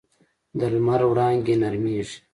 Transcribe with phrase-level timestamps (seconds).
[0.59, 2.17] د لمر وړانګې نرمېږي